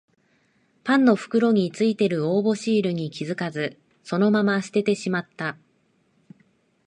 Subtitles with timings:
[0.83, 5.57] パンの袋についてる応募シールに気づかずそのまま捨ててしまった